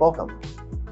[0.00, 0.40] Welcome.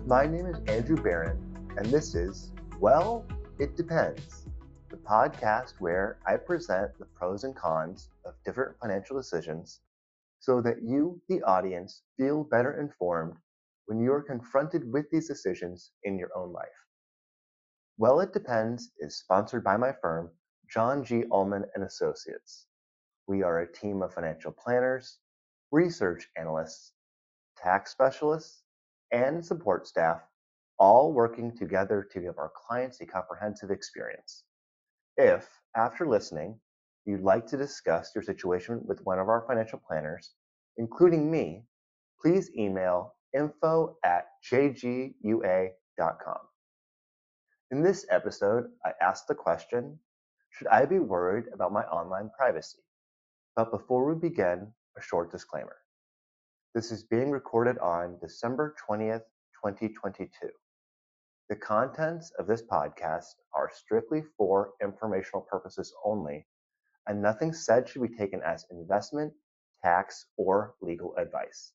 [0.04, 1.38] My name is Andrew Barron,
[1.78, 3.24] and this is Well,
[3.58, 4.44] It Depends,
[4.90, 9.80] the podcast where I present the pros and cons of different financial decisions
[10.40, 13.32] so that you, the audience, feel better informed
[13.86, 16.68] when you are confronted with these decisions in your own life.
[17.96, 20.28] Well, It Depends is sponsored by my firm,
[20.70, 21.24] John G.
[21.32, 22.66] Ullman and Associates.
[23.26, 25.16] We are a team of financial planners,
[25.72, 26.92] research analysts,
[27.56, 28.64] tax specialists,
[29.12, 30.20] and support staff,
[30.78, 34.44] all working together to give our clients a comprehensive experience.
[35.16, 36.58] If, after listening,
[37.04, 40.34] you'd like to discuss your situation with one of our financial planners,
[40.76, 41.64] including me,
[42.20, 46.38] please email info at jgua.com.
[47.70, 49.98] In this episode, I asked the question
[50.50, 52.78] Should I be worried about my online privacy?
[53.56, 55.76] But before we begin, a short disclaimer.
[56.74, 59.24] This is being recorded on December 20th,
[59.64, 60.28] 2022.
[61.48, 66.46] The contents of this podcast are strictly for informational purposes only,
[67.06, 69.32] and nothing said should be taken as investment,
[69.82, 71.72] tax, or legal advice.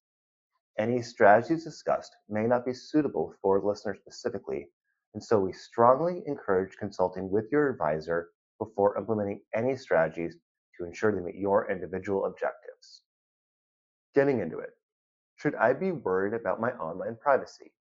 [0.77, 4.69] Any strategies discussed may not be suitable for listeners specifically,
[5.15, 10.37] and so we strongly encourage consulting with your advisor before implementing any strategies
[10.77, 13.01] to ensure they meet your individual objectives.
[14.13, 14.69] Getting into it.
[15.35, 17.73] Should I be worried about my online privacy?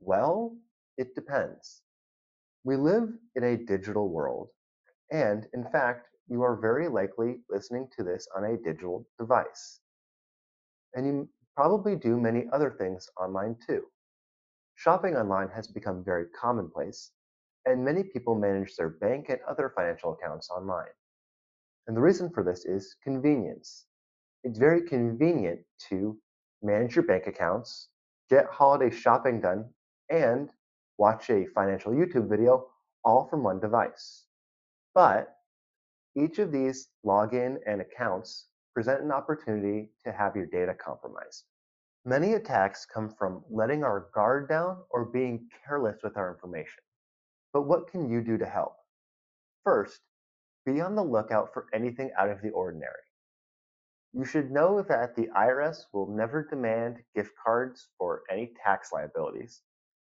[0.00, 0.56] Well,
[0.96, 1.82] it depends.
[2.64, 4.48] We live in a digital world,
[5.10, 9.80] and in fact, you are very likely listening to this on a digital device.
[10.94, 13.84] And you probably do many other things online too.
[14.76, 17.12] Shopping online has become very commonplace,
[17.66, 20.92] and many people manage their bank and other financial accounts online.
[21.86, 23.86] And the reason for this is convenience.
[24.42, 26.18] It's very convenient to
[26.64, 27.88] manage your bank accounts,
[28.30, 29.66] get holiday shopping done,
[30.10, 30.48] and
[30.98, 32.66] watch a financial YouTube video
[33.04, 34.24] all from one device.
[34.94, 35.36] But
[36.16, 41.44] each of these login and accounts present an opportunity to have your data compromised.
[42.04, 46.82] Many attacks come from letting our guard down or being careless with our information.
[47.52, 48.76] But what can you do to help?
[49.64, 50.00] First,
[50.66, 53.03] be on the lookout for anything out of the ordinary.
[54.16, 59.62] You should know that the IRS will never demand gift cards for any tax liabilities,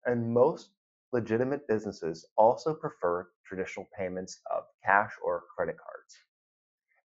[0.05, 0.71] and most
[1.13, 6.17] legitimate businesses also prefer traditional payments of cash or credit cards.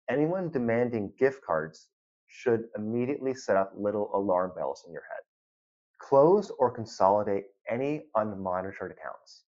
[0.09, 1.90] Anyone demanding gift cards
[2.28, 5.24] should immediately set up little alarm bells in your head.
[6.00, 9.44] Close or consolidate any unmonitored accounts.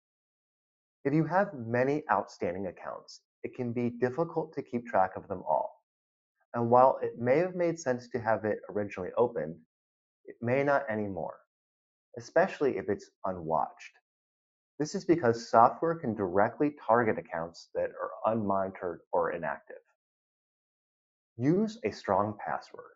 [1.05, 5.43] If you have many outstanding accounts, it can be difficult to keep track of them
[5.47, 5.76] all.
[6.57, 9.57] And while it may have made sense to have it originally opened,
[10.25, 11.35] it may not anymore,
[12.17, 13.93] especially if it's unwatched.
[14.79, 19.83] This is because software can directly target accounts that are unmonitored or inactive.
[21.37, 22.95] Use a strong password.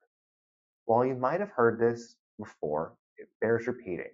[0.85, 4.09] While you might have heard this before, it bears repeating.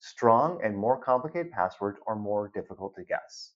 [0.00, 3.54] Strong and more complicated passwords are more difficult to guess.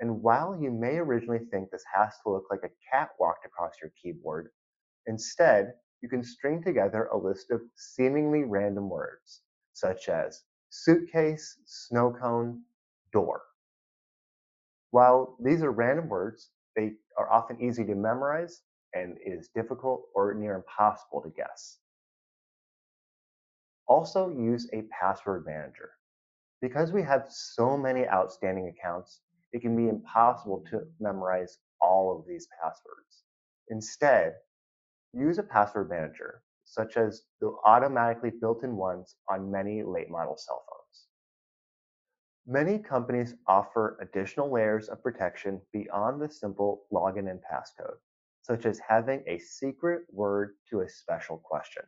[0.00, 3.74] And while you may originally think this has to look like a cat walked across
[3.82, 4.50] your keyboard,
[5.06, 9.42] instead, you can string together a list of seemingly random words,
[9.72, 12.62] such as suitcase, snow cone,
[13.12, 13.42] door.
[14.90, 18.62] While these are random words, they are often easy to memorize
[18.94, 21.78] and it is difficult or near impossible to guess.
[23.86, 25.90] Also use a password manager.
[26.60, 29.20] Because we have so many outstanding accounts,
[29.52, 33.22] it can be impossible to memorize all of these passwords.
[33.70, 34.34] Instead,
[35.12, 40.62] use a password manager, such as the automatically built-in ones on many late model cell
[40.68, 41.06] phones.
[42.46, 47.98] Many companies offer additional layers of protection beyond the simple login and passcode,
[48.42, 51.82] such as having a secret word to a special question.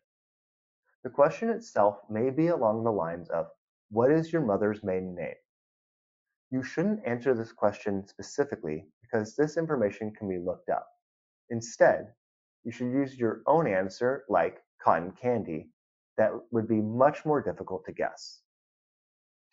[1.03, 3.47] The question itself may be along the lines of,
[3.91, 5.35] what is your mother's maiden name?
[6.51, 10.89] You shouldn't answer this question specifically because this information can be looked up.
[11.51, 12.13] Instead,
[12.65, 15.71] you should use your own answer like cotton candy
[16.17, 18.41] that would be much more difficult to guess.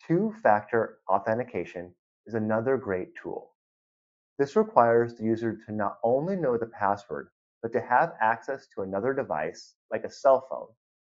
[0.06, 1.94] Two-factor authentication
[2.26, 3.52] is another great tool.
[4.38, 7.28] This requires the user to not only know the password,
[7.62, 10.68] but to have access to another device, like a cell phone,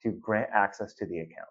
[0.02, 1.50] to grant access to the account.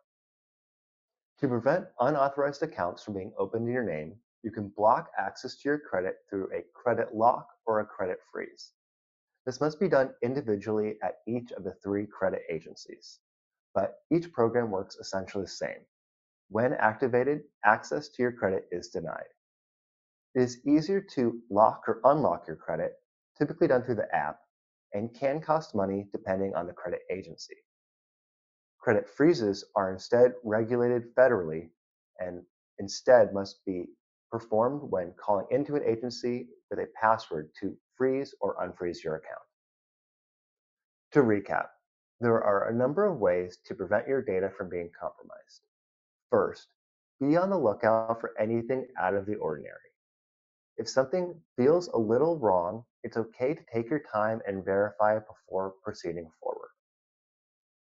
[1.39, 5.69] To prevent unauthorized accounts from being opened in your name, you can block access to
[5.69, 8.73] your credit through a credit lock or a credit freeze.
[9.45, 13.19] This must be done individually at each of the three credit agencies.
[13.73, 15.85] but each program works essentially the same.
[16.49, 19.29] When activated, access to your credit is denied.
[20.35, 22.93] It is easier to lock or unlock your credit,
[23.37, 24.39] typically done through the app,
[24.93, 27.57] and can cost money depending on the credit agency.
[28.79, 31.69] Credit freezes are instead regulated federally
[32.19, 32.41] and
[32.79, 33.85] instead must be
[34.31, 39.41] performed when calling into an agency with a password to freeze or unfreeze your account.
[41.11, 41.67] To recap,
[42.21, 45.61] there are a number of ways to prevent your data from being compromised.
[46.29, 46.67] First,
[47.19, 49.75] be on the lookout for anything out of the ordinary.
[50.77, 55.73] If something feels a little wrong, it's okay to take your time and verify before
[55.83, 56.48] proceeding forward.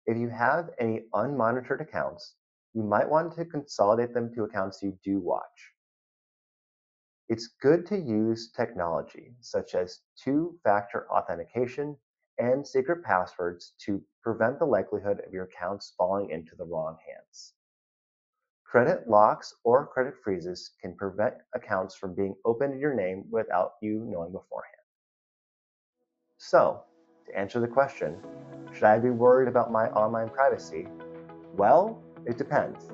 [0.08, 2.36] If you have any unmonitored accounts,
[2.74, 5.74] you might want to consolidate them to accounts you do watch.
[7.28, 11.98] It's good to use technology such as two-factor authentication
[12.38, 17.54] and secret passwords to prevent the likelihood of your accounts falling into the wrong hands.
[18.64, 23.74] Credit locks or credit freezes can prevent accounts from being opened in your name without
[23.82, 24.76] you knowing beforehand.
[26.38, 26.84] So,
[27.26, 28.22] to answer the question,
[28.78, 30.88] should I be worried about my online privacy?
[31.56, 32.92] Well, it depends.